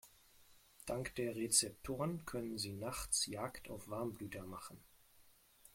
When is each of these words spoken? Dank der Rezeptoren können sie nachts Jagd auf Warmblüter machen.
Dank 0.87 1.13
der 1.13 1.35
Rezeptoren 1.35 2.25
können 2.25 2.57
sie 2.57 2.73
nachts 2.73 3.27
Jagd 3.27 3.69
auf 3.69 3.87
Warmblüter 3.87 4.41
machen. 4.45 4.79